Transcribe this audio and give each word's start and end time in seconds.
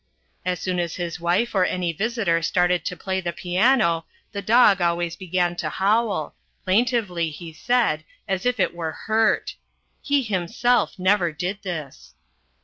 As 0.43 0.59
soon 0.59 0.79
as 0.79 0.95
his 0.95 1.19
wife 1.19 1.53
or 1.53 1.63
any 1.63 1.93
visitor 1.93 2.41
started 2.41 2.83
to 2.85 2.97
play 2.97 3.21
the 3.21 3.31
piano 3.31 4.05
the 4.31 4.41
dog 4.41 4.81
always 4.81 5.15
began 5.15 5.55
to 5.57 5.69
howl 5.69 6.33
plaintively, 6.65 7.29
he 7.29 7.53
said 7.53 8.03
as 8.27 8.43
if 8.43 8.59
it 8.59 8.73
were 8.73 8.93
hurt. 8.93 9.57
He 10.01 10.23
himself 10.23 10.97
never 10.97 11.31
did 11.31 11.61
this. 11.61 12.15